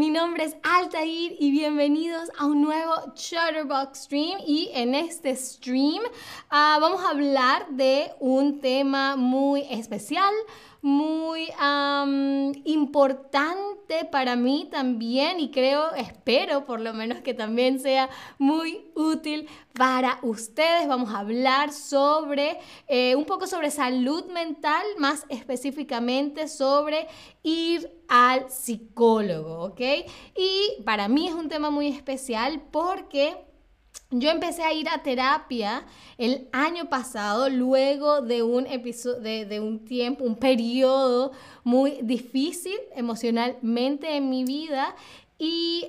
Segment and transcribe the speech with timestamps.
[0.00, 4.38] mi nombre es Altair y bienvenidos a un nuevo Shutterbox Stream.
[4.46, 6.00] Y en este stream
[6.48, 10.32] ah, vamos a hablar de un tema muy especial,
[10.82, 11.48] muy
[12.64, 18.08] importante para mí también y creo, espero por lo menos que también sea
[18.38, 20.86] muy útil para ustedes.
[20.86, 27.08] Vamos a hablar sobre eh, un poco sobre salud mental, más específicamente sobre
[27.42, 29.80] ir al psicólogo, ¿ok?
[30.36, 33.49] Y para mí es un tema muy especial porque
[34.10, 35.84] yo empecé a ir a terapia
[36.18, 44.16] el año pasado, luego de un episodio, de, un tiempo, un periodo muy difícil emocionalmente
[44.16, 44.94] en mi vida.
[45.38, 45.88] Y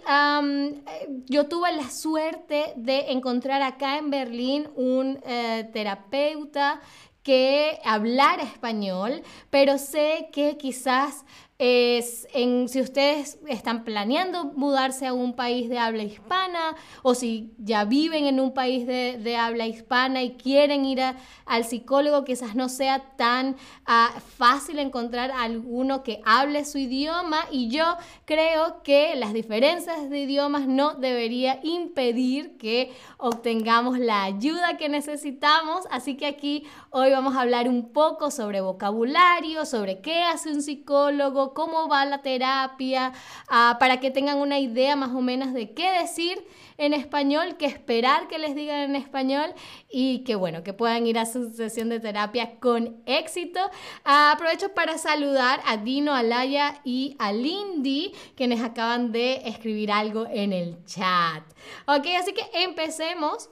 [1.26, 6.80] yo tuve la suerte de encontrar acá en Berlín un eh, terapeuta
[7.24, 11.26] que hablara español, pero sé que quizás
[11.64, 17.54] es en, si ustedes están planeando mudarse a un país de habla hispana o si
[17.60, 21.00] ya viven en un país de, habla hispana y quieren ir
[21.46, 27.46] al psicólogo, quizás no sea tan ah, fácil encontrar alguno que hable su idioma.
[27.52, 27.96] Y yo
[28.26, 35.86] creo que las diferencias de idiomas no debería impedir que obtengamos la ayuda que necesitamos,
[35.92, 40.64] así que aquí hoy vamos a hablar un poco sobre vocabulario, sobre qué hace un
[40.64, 43.14] psicólogo, cómo va la terapia,
[43.48, 46.46] ah, para que tengan una idea más o menos de qué decir
[46.78, 49.54] en español, qué esperar que les digan en español
[49.90, 53.60] y que bueno, que puedan ir a su sesión de terapia con éxito.
[54.04, 59.92] Ah, aprovecho para saludar a Dino, a Laya y a Lindy, quienes acaban de escribir
[59.92, 61.44] algo en el chat.
[61.86, 63.50] Ok, así que empecemos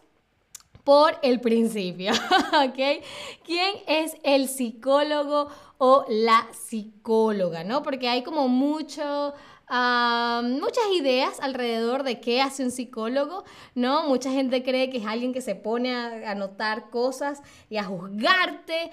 [0.90, 2.14] por el principio,
[2.66, 3.04] ¿ok?
[3.45, 7.84] ¿Quién es el psicólogo o la psicóloga, ¿no?
[7.84, 9.36] Porque hay como mucho...
[9.70, 13.44] muchas ideas alrededor de qué hace un psicólogo,
[13.76, 14.08] ¿no?
[14.08, 18.89] Mucha gente cree que es alguien que se pone a anotar cosas y a juzgarte,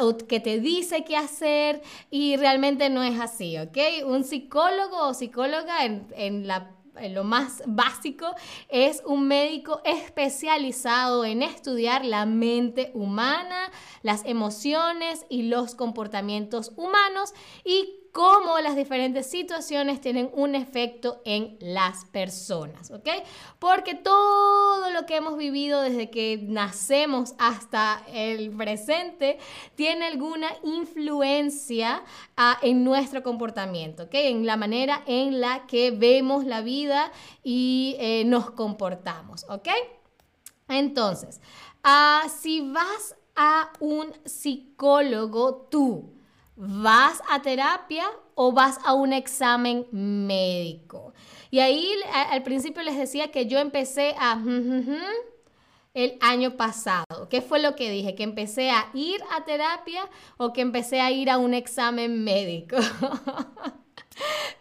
[0.00, 1.80] o que te dice qué hacer,
[2.10, 4.04] y realmente no es así, ¿ok?
[4.04, 6.72] Un psicólogo o psicóloga en, en la
[7.10, 8.34] lo más básico,
[8.68, 13.70] es un médico especializado en estudiar la mente humana,
[14.02, 17.32] las emociones y los comportamientos humanos
[17.64, 23.06] y cómo las diferentes situaciones tienen un efecto en las personas, ¿ok?
[23.58, 29.38] Porque todo lo que hemos vivido desde que nacemos hasta el presente
[29.74, 32.04] tiene alguna influencia
[32.38, 34.14] ah, en nuestro comportamiento, ¿ok?
[34.14, 37.12] En la manera en la que vemos la vida
[37.44, 39.68] y eh, nos comportamos, ¿ok?
[40.68, 41.42] Entonces,
[41.82, 46.15] ah, si vas a un psicólogo tú,
[46.56, 51.12] ¿Vas a terapia o vas a un examen médico?
[51.50, 51.86] Y ahí
[52.30, 54.40] al principio les decía que yo empecé a...
[55.94, 57.28] el año pasado.
[57.30, 58.14] ¿Qué fue lo que dije?
[58.14, 60.02] ¿Que empecé a ir a terapia
[60.36, 62.76] o que empecé a ir a un examen médico?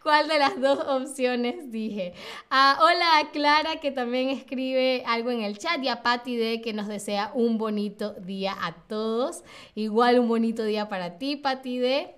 [0.03, 2.13] ¿Cuál de las dos opciones dije?
[2.49, 6.61] Ah, hola a Clara que también escribe algo en el chat y a Patti de
[6.61, 9.43] que nos desea un bonito día a todos.
[9.73, 12.15] Igual un bonito día para ti, Patti de.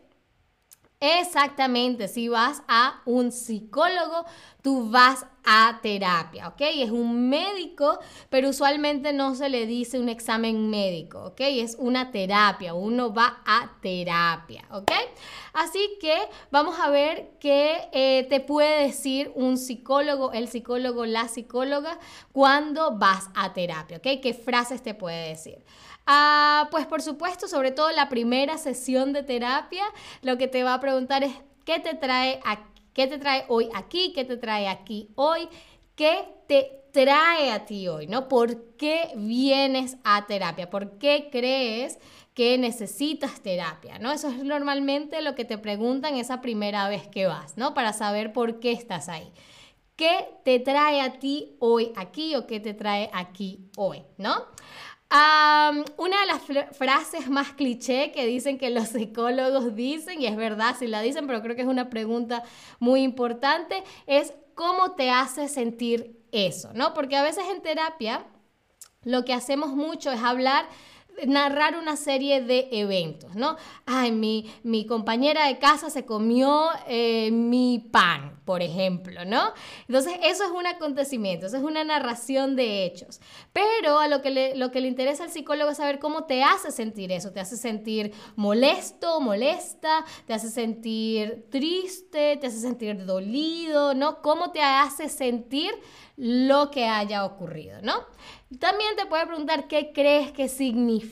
[0.99, 4.25] Exactamente, si vas a un psicólogo,
[4.63, 6.59] tú vas a terapia, ¿ok?
[6.59, 7.99] Es un médico,
[8.31, 11.41] pero usualmente no se le dice un examen médico, ¿ok?
[11.41, 14.91] Es una terapia, uno va a terapia, ¿ok?
[15.53, 16.17] Así que
[16.49, 21.99] vamos a ver qué eh, te puede decir un psicólogo, el psicólogo, la psicóloga,
[22.31, 24.19] cuando vas a terapia, ¿ok?
[24.19, 25.63] ¿Qué frases te puede decir?
[26.09, 29.83] Ah, pues por supuesto, sobre todo la primera sesión de terapia,
[30.21, 31.33] lo que te va a preguntar es
[31.65, 32.39] qué te trae
[32.93, 35.49] qué te trae hoy aquí, qué te trae aquí hoy,
[35.95, 38.29] qué te trae a ti hoy, ¿no?
[38.29, 40.69] ¿Por qué vienes a terapia?
[40.69, 41.99] ¿Por qué crees
[42.33, 44.11] que necesitas terapia, ¿no?
[44.11, 47.73] Eso es normalmente lo que te preguntan esa primera vez que vas, ¿no?
[47.73, 49.31] Para saber por qué estás ahí.
[49.97, 54.45] ¿Qué te trae a ti hoy aquí o qué te trae aquí hoy, ¿no?
[55.09, 56.41] Una de las
[56.77, 61.27] frases más cliché que dicen que los psicólogos dicen, y es verdad si la dicen,
[61.27, 62.43] pero creo que es una pregunta
[62.79, 66.93] muy importante, es cómo te hace sentir eso, ¿no?
[66.93, 68.25] Porque a veces en terapia
[69.03, 70.65] lo que hacemos mucho es hablar
[71.25, 73.57] narrar una serie de eventos, ¿no?
[73.85, 79.53] Ay, mi, mi compañera de casa se comió eh, mi pan, por ejemplo, ¿no?
[79.87, 83.19] Entonces, eso es un acontecimiento, eso es una narración de hechos.
[83.53, 86.43] Pero a lo que le, lo que le interesa al psicólogo es saber cómo te
[86.43, 87.31] hace sentir eso.
[87.31, 94.21] Te hace sentir molesto, molesta, te hace sentir triste, te hace sentir dolido, ¿no?
[94.21, 95.71] ¿Cómo te hace sentir
[96.17, 97.93] lo que haya ocurrido, ¿no?
[98.59, 101.06] También te puede preguntar qué crees que significa,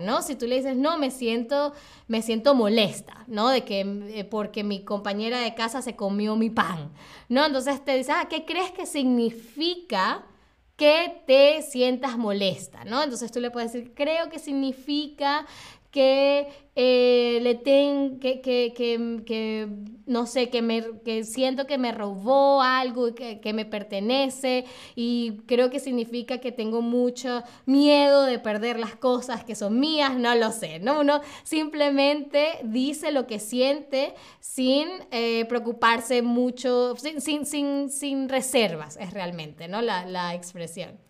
[0.00, 0.22] ¿no?
[0.22, 1.72] Si tú le dices, no, me siento,
[2.08, 3.48] me siento molesta, ¿no?
[3.48, 6.92] De que eh, porque mi compañera de casa se comió mi pan,
[7.28, 7.44] ¿no?
[7.44, 10.24] Entonces te dice, ah, ¿qué crees que significa
[10.76, 13.02] que te sientas molesta, ¿no?
[13.02, 15.46] Entonces tú le puedes decir, creo que significa
[15.90, 18.72] que eh, le ten, que, que,
[19.26, 19.68] que,
[20.06, 24.64] no sé, que, me, que siento que me robó algo que, que me pertenece
[24.94, 30.16] y creo que significa que tengo mucho miedo de perder las cosas que son mías,
[30.16, 31.00] no lo sé, ¿no?
[31.00, 38.96] Uno simplemente dice lo que siente sin eh, preocuparse mucho, sin, sin, sin, sin, reservas,
[38.96, 39.82] es realmente, ¿no?
[39.82, 41.09] La, la expresión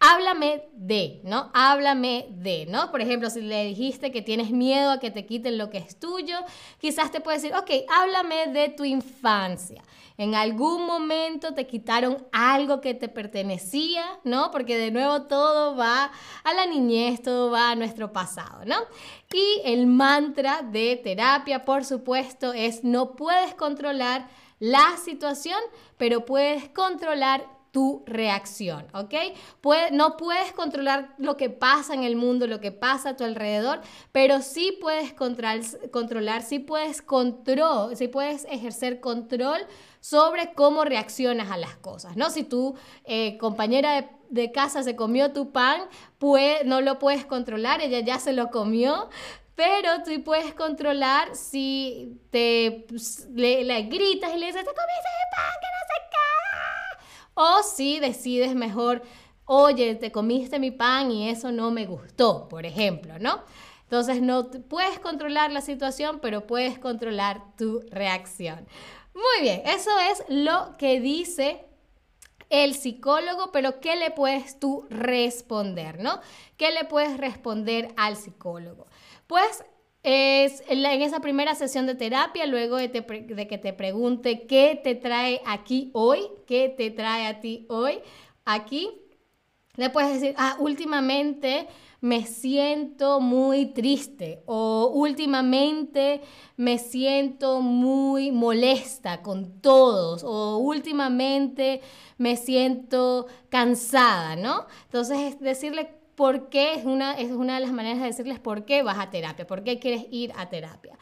[0.00, 1.50] háblame de, ¿no?
[1.54, 2.90] Háblame de, ¿no?
[2.90, 5.98] Por ejemplo, si le dijiste que tienes miedo a que te quiten lo que es
[5.98, 6.38] tuyo,
[6.80, 9.82] quizás te puede decir, ok, háblame de tu infancia.
[10.16, 14.50] En algún momento te quitaron algo que te pertenecía, ¿no?
[14.50, 16.10] Porque de nuevo todo va
[16.42, 18.76] a la niñez, todo va a nuestro pasado, ¿no?
[19.32, 24.28] Y el mantra de terapia, por supuesto, es no puedes controlar
[24.58, 25.60] la situación,
[25.96, 29.14] pero puedes controlar tu reacción, ¿ok?
[29.92, 33.80] no puedes controlar lo que pasa en el mundo, lo que pasa a tu alrededor,
[34.12, 35.60] pero sí puedes controlar,
[35.90, 39.60] controlar sí puedes control, sí puedes ejercer control
[40.00, 42.30] sobre cómo reaccionas a las cosas, ¿no?
[42.30, 42.74] Si tu
[43.04, 45.82] eh, compañera de, casa se comió tu pan,
[46.64, 49.08] no lo puedes controlar, ella ya se lo comió,
[49.54, 52.86] pero tú puedes controlar si te
[53.34, 56.07] le, gritas y le dices, te comiste mi pan, que no sé
[57.40, 59.00] o si decides mejor,
[59.44, 63.44] oye, te comiste mi pan y eso no me gustó, por ejemplo, ¿no?
[63.84, 68.66] Entonces no puedes controlar la situación, pero puedes controlar tu reacción.
[69.14, 71.64] Muy bien, eso es lo que dice
[72.50, 76.20] el psicólogo, pero ¿qué le puedes tú responder, no?
[76.56, 78.86] ¿Qué le puedes responder al psicólogo?
[79.28, 79.64] Pues
[80.08, 85.40] es en, esa primera sesión de terapia, luego de, que te pregunte qué te trae
[85.46, 87.98] aquí hoy, qué te trae a ti hoy,
[88.44, 88.90] aquí,
[89.76, 91.68] le puedes decir, ah, últimamente
[92.00, 96.20] me siento muy triste o últimamente
[96.56, 101.80] me siento muy molesta con todos o últimamente
[102.16, 104.66] me siento cansada, ¿no?
[104.86, 108.82] Entonces, decirle por qué es una, es una de las maneras de decirles por qué
[108.82, 110.98] vas a terapia, por qué quieres ir a terapia.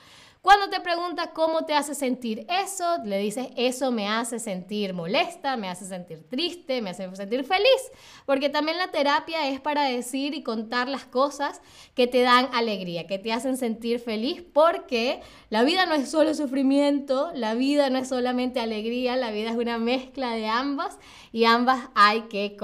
[0.47, 5.57] Cuando te pregunta cómo te hace sentir eso, le dices, eso me hace sentir molesta,
[5.57, 7.91] me hace sentir triste, me hace sentir feliz,
[8.27, 11.61] porque también la terapia es para decir y contar las cosas
[11.97, 15.21] que te dan alegría, que te hacen sentir feliz, porque
[15.51, 19.57] la vida no es solo sufrimiento, la vida no es solamente alegría, la vida es
[19.57, 20.97] una mezcla de ambas
[21.33, 22.57] y ambas hay que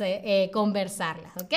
[0.00, 1.54] eh, conversarlas, ¿ok?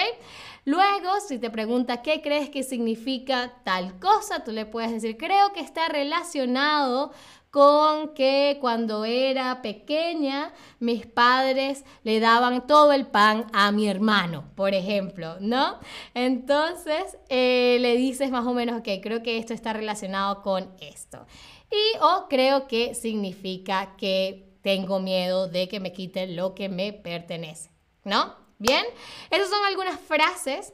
[0.66, 5.52] Luego, si te pregunta qué crees que significa tal cosa, tú le puedes decir, creo
[5.54, 7.12] que está relacionado
[7.54, 14.46] con que cuando era pequeña mis padres le daban todo el pan a mi hermano,
[14.56, 15.78] por ejemplo, ¿no?
[16.16, 21.28] Entonces eh, le dices más o menos, ok, creo que esto está relacionado con esto.
[21.70, 26.92] Y o creo que significa que tengo miedo de que me quiten lo que me
[26.92, 27.70] pertenece,
[28.04, 28.43] ¿no?
[28.60, 28.86] Bien,
[29.30, 30.74] esas son algunas frases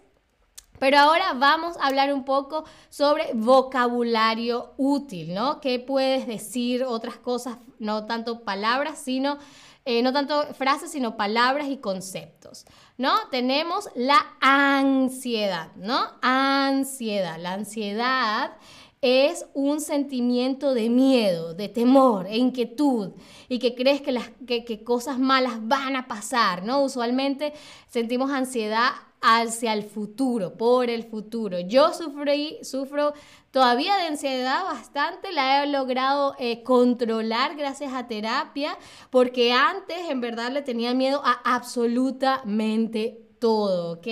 [0.80, 5.60] pero ahora vamos a hablar un poco sobre vocabulario útil, ¿no?
[5.60, 6.84] ¿Qué puedes decir?
[6.86, 9.38] Otras cosas, no tanto palabras, sino,
[9.84, 12.66] eh, no tanto frases, sino palabras y conceptos,
[12.98, 13.14] ¿no?
[13.30, 16.00] Tenemos la ansiedad, ¿no?
[16.22, 17.38] Ansiedad.
[17.38, 18.54] La ansiedad
[19.02, 23.14] es un sentimiento de miedo, de temor e inquietud
[23.48, 26.82] y que crees que, las, que, cosas malas van a pasar, ¿no?
[26.82, 27.54] Usualmente
[27.88, 28.90] sentimos ansiedad
[29.22, 31.60] hacia el futuro, por el futuro.
[31.60, 33.14] Yo sufro
[33.52, 38.78] todavía de ansiedad bastante, la he logrado eh, controlar gracias a terapia,
[39.10, 44.08] porque antes en verdad le tenía miedo a absolutamente todo, ¿ok?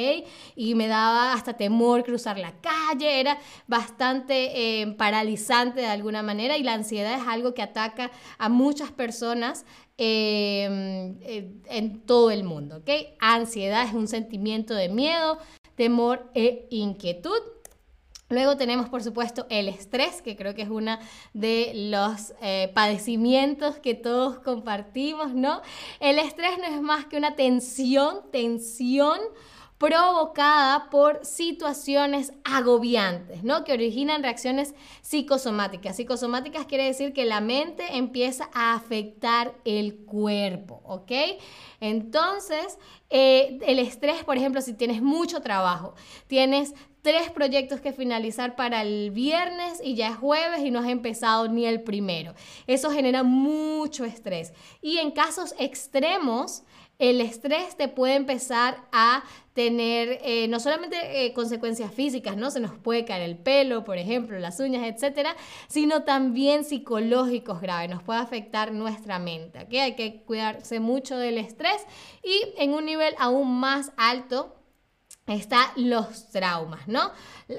[0.56, 6.58] Y me daba hasta temor cruzar la calle, era bastante eh, paralizante de alguna manera
[6.58, 9.66] y la ansiedad es algo que ataca a muchas personas
[9.98, 12.90] em, en todo el mundo, ¿ok?
[13.20, 15.38] Ansiedad es un sentimiento de miedo,
[15.76, 17.40] temor e inquietud.
[18.30, 21.00] Luego tenemos, por supuesto, el estrés, que creo que es uno
[21.34, 25.62] de los eh, padecimientos que todos compartimos, ¿no?
[26.02, 29.20] El estrés no es más que una tensión, tensión
[29.78, 33.64] provocada por situaciones agobiantes, ¿no?
[33.64, 35.96] Que originan reacciones psicosomáticas.
[35.96, 41.12] Psicosomáticas quiere decir que la mente empieza a afectar el cuerpo, ¿ok?
[41.80, 42.80] Entonces,
[43.10, 45.94] eh, el estrés, por ejemplo, si tienes mucho trabajo,
[46.26, 46.74] tienes
[47.08, 51.48] tres proyectos que finalizar para el viernes y ya es jueves y no has empezado
[51.48, 52.34] ni el primero.
[52.68, 54.52] Eso genera mucho estrés.
[54.82, 56.64] Y en casos extremos,
[57.00, 59.24] el estrés te puede empezar a
[59.54, 62.52] tener eh, no solamente eh, consecuencias físicas, ¿no?
[62.52, 65.34] Se nos puede caer el pelo, por ejemplo, las uñas, etcétera,
[65.70, 69.74] sino también psicológicos graves, nos puede afectar nuestra mente, ¿ok?
[69.76, 71.86] Hay que cuidarse mucho del estrés
[72.22, 74.57] y en un nivel aún más alto
[75.28, 77.12] está los traumas, ¿no?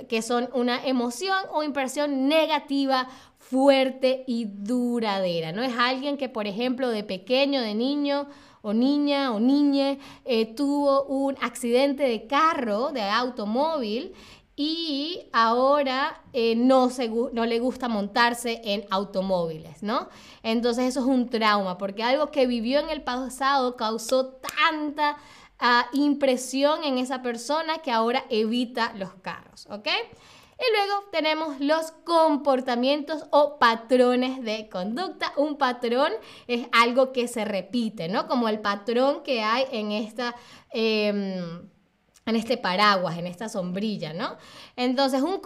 [0.08, 3.08] Que son una emoción o impresión negativa
[3.38, 5.62] fuerte y duradera, ¿no?
[5.62, 8.28] Es alguien que, por ejemplo, de pequeño, de niño,
[8.62, 14.12] o niña o niñe eh, tuvo un accidente de carro, de automóvil,
[14.56, 16.90] y ahora eh, no,
[17.32, 20.08] no le gusta montarse en automóviles, ¿no?
[20.42, 25.16] Entonces eso es un trauma, porque algo que vivió en el pasado causó tanta
[25.92, 29.88] impresión en esa persona que ahora evita los carros, ¿ok?
[30.58, 35.32] Y luego tenemos los comportamientos o patrones de conducta.
[35.36, 36.12] Un patrón
[36.48, 38.26] es algo que se repite, ¿no?
[38.26, 40.34] Como el patrón que hay en esta...
[40.70, 41.68] Em,
[42.26, 44.36] en este paraguas, en esta sombrilla, ¿no?
[44.76, 45.40] Entonces, un,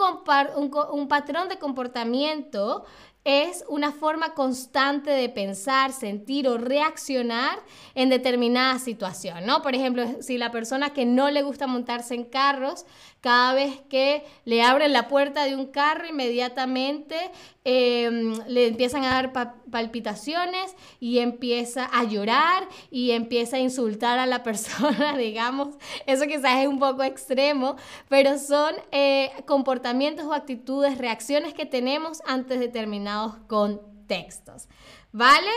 [0.93, 2.85] un, patrón de comportamiento
[3.25, 7.61] es una forma constante de pensar, sentir o reaccionar
[7.95, 9.63] en determinada situación, ¿no?
[9.63, 12.85] Por ejemplo, si la persona que no le gusta montarse en carros,
[13.23, 17.17] cada vez que le abren la puerta de un carro, inmediatamente
[17.63, 19.33] em, le empiezan a dar
[19.71, 25.69] palpitaciones y empieza a llorar y empieza a insultar a la persona, digamos.
[26.07, 27.77] Eso quizás es un poco extremo,
[28.09, 34.69] pero son eh, comportamientos o actitudes, reacciones que tenemos ante determinados contextos.
[35.13, 35.51] ¿Vale?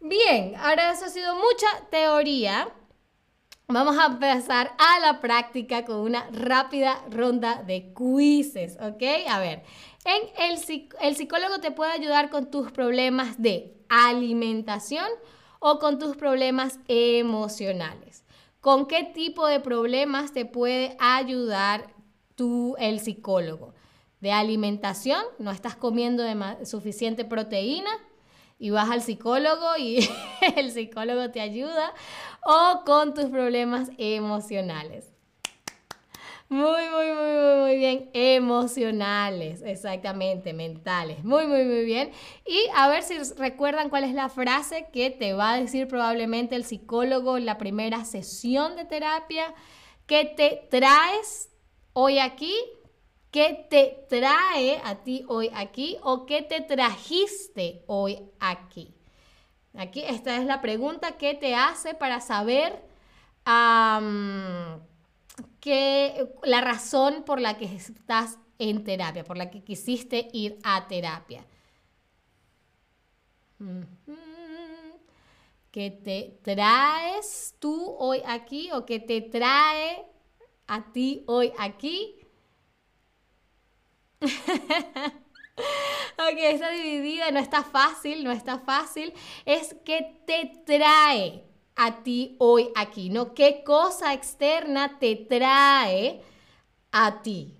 [0.00, 2.68] Bien, ahora eso ha sido mucha teoría.
[3.72, 9.28] Vamos a empezar a la práctica con una rápida ronda de quizzes, ¿ok?
[9.28, 9.62] A ver,
[10.98, 15.06] el psicólogo te puede ayudar con tus problemas de alimentación
[15.60, 18.24] o con tus problemas emocionales.
[18.60, 21.94] ¿Con qué tipo de problemas te puede ayudar
[22.34, 23.72] tú, el psicólogo?
[24.20, 25.22] ¿De alimentación?
[25.38, 26.24] ¿No estás comiendo
[26.64, 27.90] suficiente proteína?
[28.60, 30.08] Y vas al psicólogo y
[30.56, 31.92] el psicólogo te ayuda
[32.44, 35.10] o con tus problemas emocionales.
[36.50, 38.10] Muy, muy, muy, muy, muy bien.
[38.12, 41.24] Emocionales, exactamente, mentales.
[41.24, 42.10] Muy, muy, muy bien.
[42.44, 46.56] Y a ver si recuerdan cuál es la frase que te va a decir probablemente
[46.56, 49.54] el psicólogo en la primera sesión de terapia.
[50.06, 51.50] ¿Qué te traes
[51.92, 52.54] hoy aquí?
[53.30, 58.92] ¿Qué te trae a ti hoy aquí o qué te trajiste hoy aquí?
[59.74, 62.82] Aquí esta es la pregunta que te hace para saber
[63.44, 64.80] la
[66.60, 71.44] razón por la que estás en terapia, por la que quisiste ir a terapia.
[75.70, 80.04] ¿Qué te traes tú hoy aquí o qué te trae
[80.66, 82.19] a ti hoy aquí?
[86.18, 89.12] ok, está dividida, no está fácil, no está fácil.
[89.44, 91.44] Es que te trae
[91.76, 93.32] a ti hoy aquí, ¿no?
[93.34, 96.22] ¿Qué cosa externa te trae
[96.92, 97.56] a ti?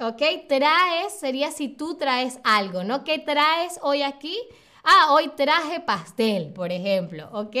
[0.00, 0.22] ¿Ok?
[0.48, 3.04] Traes sería si tú traes algo, ¿no?
[3.04, 4.36] ¿Qué traes hoy aquí?
[4.82, 7.56] Ah, hoy traje pastel, por ejemplo, ¿ok?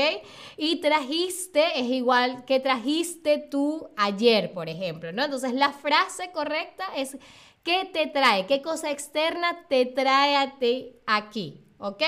[0.56, 5.22] Y trajiste es igual que trajiste tú ayer, por ejemplo, ¿no?
[5.22, 7.16] Entonces la frase correcta es
[7.62, 8.46] ¿Qué te trae?
[8.46, 11.64] ¿Qué cosa externa te trae a ti aquí?
[11.78, 12.02] ¿Ok?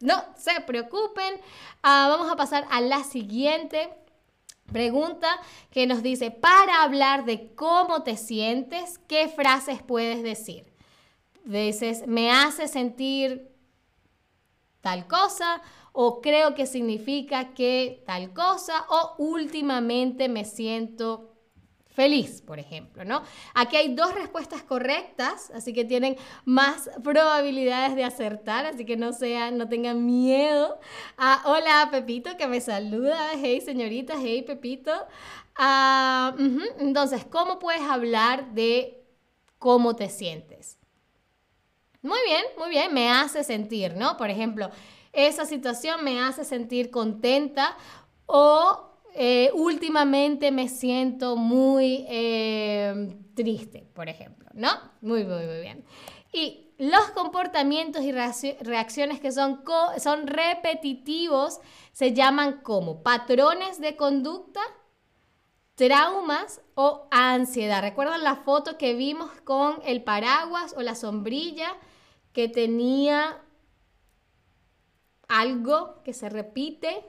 [0.00, 1.40] No se preocupen.
[1.82, 3.90] Ah, vamos a pasar a la siguiente
[4.70, 5.28] pregunta
[5.70, 10.72] que nos dice, para hablar de cómo te sientes, ¿qué frases puedes decir?
[11.44, 13.50] Dices, me hace sentir
[14.80, 21.31] tal cosa o creo que significa que tal cosa o últimamente me siento
[21.94, 23.22] feliz, por ejemplo, ¿no?
[23.54, 29.12] Aquí hay dos respuestas correctas, así que tienen más probabilidades de acertar, así que no
[29.12, 30.78] sean, no tengan miedo.
[31.18, 34.92] Ah, hola Pepito que me saluda, hey señorita, hey Pepito.
[35.56, 36.34] Ah,
[36.78, 39.04] Entonces, ¿cómo puedes hablar de
[39.58, 40.78] cómo te sientes?
[42.00, 44.16] Muy bien, muy bien, me hace sentir, ¿no?
[44.16, 44.70] Por ejemplo,
[45.12, 47.76] esa situación me hace sentir contenta
[48.26, 54.70] o eh, últimamente me siento muy eh, triste, por ejemplo, ¿no?
[55.00, 55.84] Muy, muy, muy bien.
[56.32, 59.62] Y los comportamientos y reacciones que son,
[59.98, 61.60] son repetitivos
[61.92, 64.60] se llaman como patrones de conducta,
[65.74, 67.82] traumas o ansiedad.
[67.82, 71.76] ¿Recuerdan la foto que vimos con el paraguas o la sombrilla
[72.32, 73.42] que tenía
[75.28, 77.04] algo que se repite?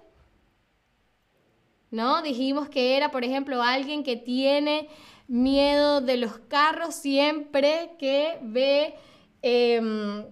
[1.93, 2.23] ¿No?
[2.23, 4.89] Dijimos que era, por ejemplo, alguien que tiene
[5.27, 8.95] miedo de los carros siempre que ve
[9.43, 10.25] em,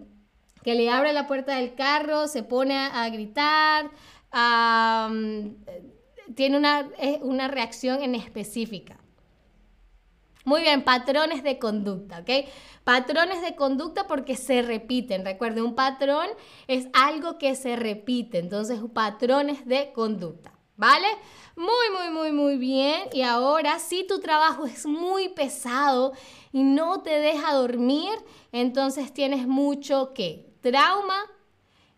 [0.63, 3.91] que le abre la puerta del carro, se pone a, gritar,
[6.35, 6.89] tiene una,
[7.21, 8.97] una reacción en específica.
[10.43, 12.47] Muy bien, patrones de conducta, ¿ok?
[12.83, 15.23] Patrones de conducta porque se repiten.
[15.23, 16.27] Recuerde, un patrón
[16.67, 21.05] es algo que se repite, entonces patrones de conducta, ¿vale?
[21.55, 23.03] Muy, muy, muy, muy bien.
[23.13, 26.13] Y ahora, si tu trabajo es muy pesado
[26.51, 28.11] y no te deja dormir,
[28.51, 31.19] entonces tienes mucho que trauma,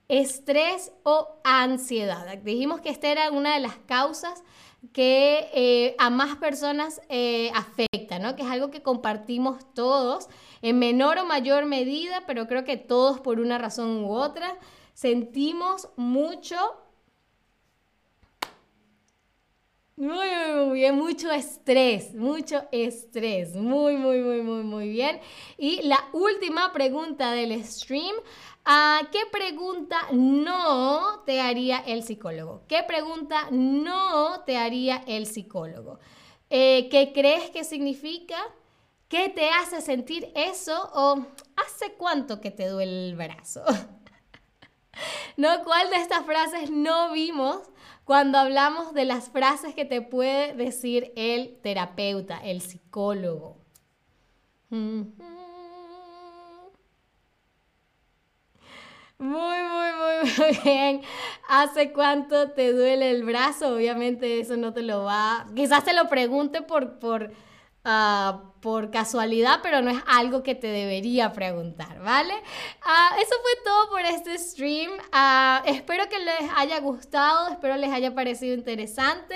[0.09, 2.37] estrés o ansiedad.
[2.39, 4.43] Dijimos que esta era una de las causas
[4.91, 8.35] que eh, a más personas eh, afecta, ¿no?
[8.35, 10.27] Que es algo que compartimos todos
[10.61, 14.57] en menor o mayor medida, pero creo que todos por una razón u otra
[14.93, 16.57] sentimos mucho
[20.03, 20.27] muy,
[20.65, 25.19] muy, bien, mucho estrés, mucho estrés, muy, muy, muy, muy, muy bien.
[25.57, 28.13] Y la última pregunta del stream,
[28.65, 32.63] ¿a ¿qué pregunta no te haría el psicólogo?
[32.67, 35.99] ¿Qué pregunta no te haría el psicólogo?
[36.49, 38.37] Eh, ¿Qué crees que significa?
[39.07, 40.89] ¿Qué te hace sentir eso?
[40.93, 43.63] ¿O hace cuánto que te duele el brazo?
[45.37, 45.63] ¿No?
[45.63, 47.61] ¿Cuál de estas frases no vimos
[48.03, 53.57] cuando hablamos de las frases que te puede decir el terapeuta, el psicólogo.
[54.69, 55.13] Muy,
[59.19, 61.01] muy, muy, muy bien.
[61.47, 63.75] ¿Hace cuánto te duele el brazo?
[63.75, 65.47] Obviamente eso no te lo va...
[65.55, 67.31] Quizás te lo pregunte por, por
[67.85, 72.33] Ah, por casualidad, pero no es algo que te debería preguntar, ¿vale?
[72.81, 74.89] Ah, eso fue todo por este stream.
[75.11, 79.35] Ah, espero que les haya gustado, espero les haya parecido interesante.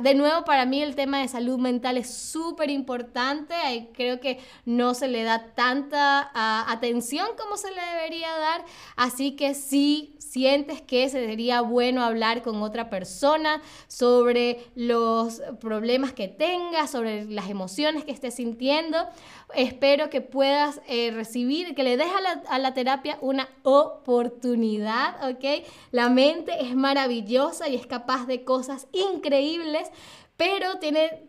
[0.00, 3.54] De nuevo, para mí el tema de salud mental es súper importante.
[3.94, 6.30] Creo que no se le da tanta
[6.70, 8.64] atención como se le debería dar.
[8.96, 16.28] Así que sí, sientes que sería bueno hablar con otra persona sobre los problemas que
[16.28, 18.98] tengas, sobre las emociones que estés sintiendo.
[19.54, 25.30] Espero que puedas eh, recibir, que le des a la, a la terapia una oportunidad,
[25.30, 25.64] ¿ok?
[25.92, 29.15] La mente es maravillosa y es capaz de cosas increíbles,
[30.36, 31.26] pero tiene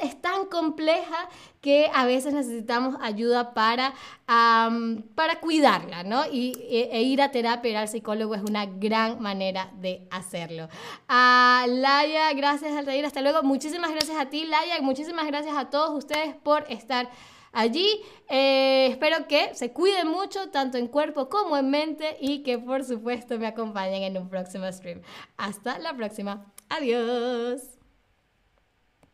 [0.00, 1.28] es tan compleja
[1.60, 3.94] que a veces necesitamos ayuda para,
[4.26, 6.24] para cuidarla, ¿no?
[6.30, 10.68] Y, e, e, ir a terapia, ir al psicólogo es una gran manera de hacerlo.
[11.08, 13.42] A Laia, gracias Altair, hasta luego.
[13.42, 17.08] Muchísimas gracias a ti, Laia, y muchísimas gracias a todos ustedes por estar
[17.52, 18.00] allí.
[18.28, 22.84] Eh, espero que se cuiden mucho, tanto en cuerpo como en mente, y que por
[22.84, 25.02] supuesto me acompañen en un próximo stream.
[25.36, 26.53] Hasta la próxima.
[26.76, 27.73] Adiós.